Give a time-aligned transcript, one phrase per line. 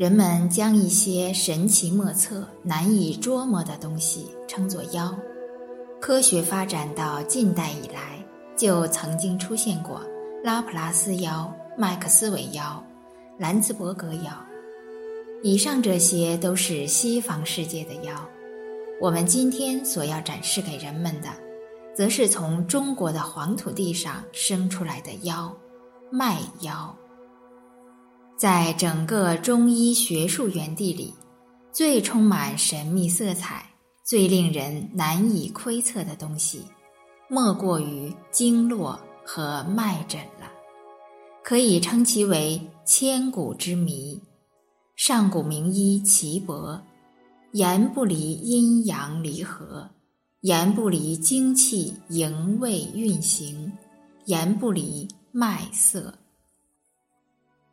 [0.00, 5.14] 人们将一些神奇莫测、难以捉摸的东西称作妖。
[6.00, 8.18] 科学发展到近代以来，
[8.56, 10.00] 就曾经出现过
[10.42, 12.82] 拉普拉斯妖、麦克斯韦妖、
[13.38, 14.32] 兰茨伯格妖。
[15.42, 18.26] 以上这些都是西方世界的妖。
[19.02, 21.28] 我们今天所要展示给人们的，
[21.94, 25.54] 则是从中国的黄土地上生出来的妖——
[26.10, 26.96] 麦妖。
[28.40, 31.12] 在整个中医学术园地里，
[31.70, 33.66] 最充满神秘色彩、
[34.02, 36.62] 最令人难以窥测的东西，
[37.28, 40.50] 莫过于经络和脉诊了。
[41.44, 44.18] 可以称其为千古之谜。
[44.96, 46.82] 上古名医岐伯，
[47.52, 49.90] 言不离阴阳离合，
[50.40, 53.70] 言不离精气营卫运行，
[54.24, 56.14] 言不离脉色。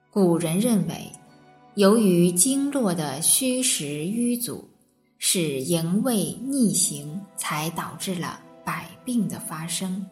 [0.09, 1.11] 古人认为，
[1.75, 4.67] 由于经络的虚实瘀阻，
[5.19, 10.05] 使营卫逆行，才导致了百病的发生。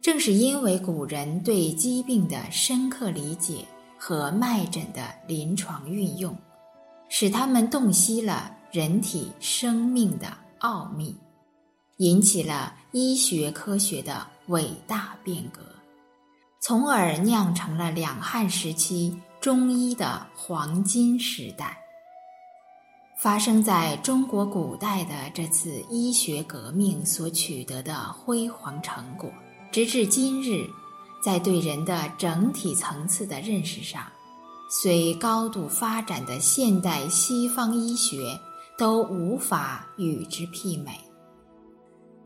[0.00, 3.64] 正是因为古人对疾病的深刻理解
[3.98, 6.36] 和脉诊的临床运用，
[7.08, 11.14] 使他们洞悉了人体生命的奥秘，
[11.98, 15.62] 引起了医学科学的伟大变革，
[16.68, 19.18] 从而酿成了两汉时期。
[19.40, 21.78] 中医的黄金时代，
[23.16, 29.32] 发生在中国古代的这次医学革命所取得的辉煌成果，
[29.72, 30.66] 直至今日，
[31.24, 34.02] 在对人的整体层次的认识上，
[34.68, 38.38] 虽高度发展的现代西方医学
[38.76, 41.00] 都无法与之媲美。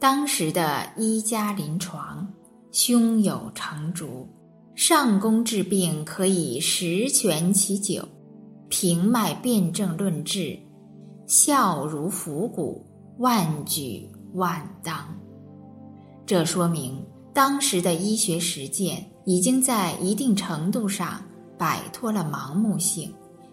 [0.00, 2.26] 当时的医家临床，
[2.72, 4.26] 胸有成竹。
[4.74, 8.02] 上工治病可以十全其九，
[8.70, 10.58] 平脉辨证论治，
[11.26, 12.82] 效如伏骨，
[13.18, 14.96] 万举万当。
[16.24, 21.22] 这说明当时的医学实践已经在一定程度上
[21.58, 23.12] 摆脱了盲目性，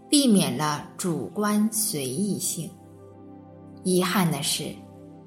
[0.10, 2.70] 避免了主观随意性。
[3.84, 4.74] 遗憾的是，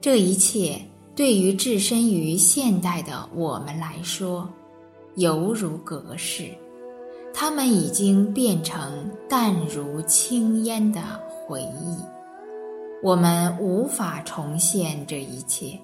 [0.01, 0.81] 这一切
[1.15, 4.49] 对于置身于现代的我们来说。
[5.17, 6.45] 犹如隔世，
[7.35, 11.99] 他们已经变成淡如轻烟的回忆。
[13.03, 15.79] 我们无法重现这一切，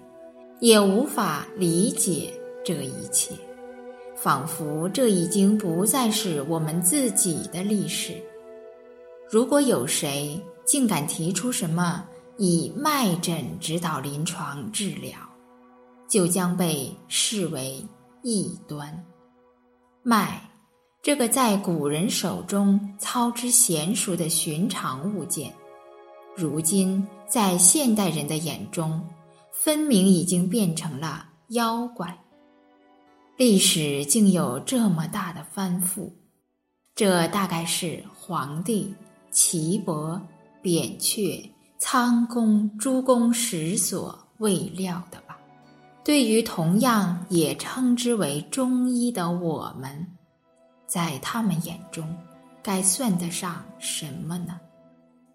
[0.60, 2.32] 也无法理解
[2.64, 3.34] 这一切，
[4.16, 8.14] 仿佛这已经不再是我们自己的历史。
[9.28, 12.02] 如果有谁竟敢提出什么
[12.38, 15.18] 以脉诊指导临床治疗，
[16.08, 17.84] 就将被视为
[18.22, 19.04] 异端。
[20.04, 20.40] 脉，
[21.02, 25.52] 这个在古人手中操之娴熟的寻常物件，
[26.36, 29.04] 如今在现代人的眼中，
[29.52, 32.16] 分明已经变成了妖怪。
[33.36, 36.12] 历史竟有这么大的翻覆，
[36.94, 38.94] 这大概是黄帝、
[39.32, 40.20] 岐伯、
[40.62, 45.38] 扁鹊、仓公、诸公时所未料的吧。
[46.04, 50.06] 对于同样也称之为中医的我们，
[50.86, 52.16] 在他们眼中，
[52.62, 54.58] 该算得上什么呢？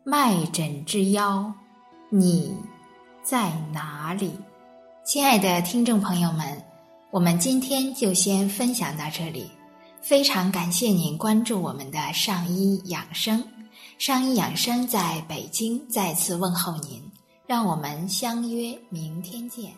[0.04, 1.54] 脉诊之妖，
[2.10, 2.56] 你
[3.24, 4.32] 在哪里？
[5.06, 6.62] 亲爱的听众朋友们，
[7.12, 9.50] 我们今天就先分享到这里。
[10.02, 13.42] 非常感谢您关注我们的上医养生，
[14.06, 17.02] 尚医养生在北京再次问候您，
[17.48, 19.72] 让我们相约明天见。